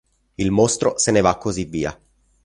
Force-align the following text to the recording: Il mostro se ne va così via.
Il 0.39 0.49
mostro 0.49 0.97
se 0.97 1.11
ne 1.11 1.21
va 1.21 1.37
così 1.37 1.65
via. 1.65 1.95